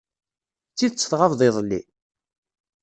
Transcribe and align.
D 0.71 0.73
tidet 0.77 1.07
tɣabeḍ 1.11 1.41
iḍelli? 1.47 1.81